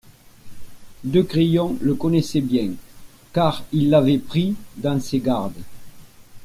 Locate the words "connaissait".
1.93-2.41